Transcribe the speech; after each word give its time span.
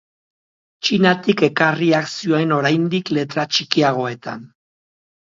Txinatik 0.87 1.43
ekarriak 1.49 2.11
zioen 2.15 2.57
oraindik 2.59 3.15
letra 3.19 3.49
txikiagoetan. 3.55 4.47